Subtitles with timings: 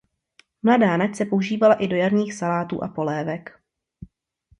[0.63, 3.59] Mladá nať se používala i do jarních salátů a polévek.